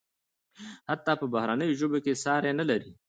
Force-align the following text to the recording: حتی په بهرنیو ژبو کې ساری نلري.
حتی 0.89 1.13
په 1.21 1.25
بهرنیو 1.33 1.77
ژبو 1.79 1.97
کې 2.03 2.19
ساری 2.23 2.51
نلري. 2.59 2.91